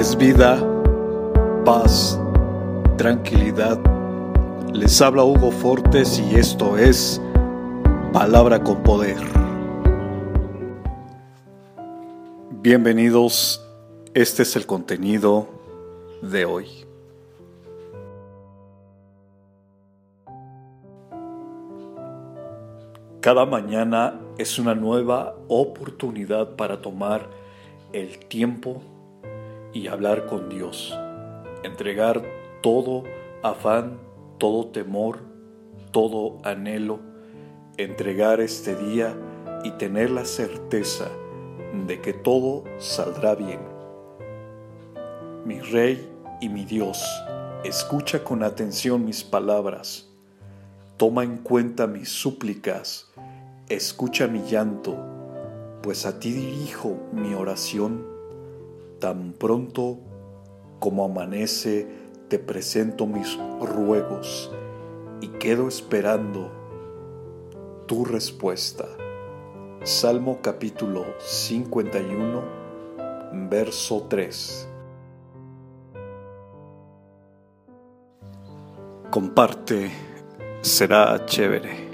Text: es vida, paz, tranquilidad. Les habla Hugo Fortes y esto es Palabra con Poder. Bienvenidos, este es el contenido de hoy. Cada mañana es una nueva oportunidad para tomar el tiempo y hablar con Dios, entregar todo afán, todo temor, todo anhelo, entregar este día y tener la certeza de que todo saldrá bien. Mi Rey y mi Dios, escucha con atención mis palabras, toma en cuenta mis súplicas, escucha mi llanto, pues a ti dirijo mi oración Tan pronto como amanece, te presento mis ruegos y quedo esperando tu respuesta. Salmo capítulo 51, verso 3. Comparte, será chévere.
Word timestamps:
es 0.00 0.16
vida, 0.16 0.58
paz, 1.62 2.18
tranquilidad. 2.96 3.78
Les 4.72 4.98
habla 5.02 5.24
Hugo 5.24 5.50
Fortes 5.50 6.18
y 6.18 6.36
esto 6.36 6.78
es 6.78 7.20
Palabra 8.10 8.64
con 8.64 8.82
Poder. 8.82 9.18
Bienvenidos, 12.62 13.62
este 14.14 14.44
es 14.44 14.56
el 14.56 14.64
contenido 14.64 15.48
de 16.22 16.46
hoy. 16.46 16.66
Cada 23.20 23.44
mañana 23.44 24.18
es 24.38 24.58
una 24.58 24.74
nueva 24.74 25.34
oportunidad 25.48 26.56
para 26.56 26.80
tomar 26.80 27.28
el 27.92 28.18
tiempo 28.28 28.80
y 29.72 29.86
hablar 29.86 30.26
con 30.26 30.48
Dios, 30.48 30.96
entregar 31.62 32.22
todo 32.62 33.04
afán, 33.42 33.98
todo 34.38 34.66
temor, 34.66 35.20
todo 35.92 36.38
anhelo, 36.44 37.00
entregar 37.76 38.40
este 38.40 38.74
día 38.76 39.14
y 39.64 39.72
tener 39.72 40.10
la 40.10 40.24
certeza 40.24 41.08
de 41.86 42.00
que 42.00 42.12
todo 42.12 42.64
saldrá 42.78 43.34
bien. 43.34 43.60
Mi 45.44 45.60
Rey 45.60 46.08
y 46.40 46.48
mi 46.48 46.64
Dios, 46.64 47.04
escucha 47.64 48.24
con 48.24 48.42
atención 48.42 49.04
mis 49.04 49.24
palabras, 49.24 50.08
toma 50.96 51.24
en 51.24 51.38
cuenta 51.38 51.86
mis 51.86 52.08
súplicas, 52.08 53.12
escucha 53.68 54.26
mi 54.26 54.40
llanto, 54.40 54.96
pues 55.82 56.06
a 56.06 56.18
ti 56.18 56.32
dirijo 56.32 56.98
mi 57.12 57.34
oración 57.34 58.19
Tan 59.00 59.32
pronto 59.32 59.98
como 60.78 61.06
amanece, 61.06 61.88
te 62.28 62.38
presento 62.38 63.06
mis 63.06 63.38
ruegos 63.60 64.52
y 65.22 65.28
quedo 65.28 65.68
esperando 65.68 66.52
tu 67.86 68.04
respuesta. 68.04 68.84
Salmo 69.84 70.40
capítulo 70.42 71.06
51, 71.18 72.42
verso 73.48 74.02
3. 74.06 74.68
Comparte, 79.10 79.90
será 80.60 81.24
chévere. 81.24 81.89